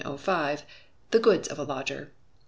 [0.03, 2.11] The Goods of a Lodger.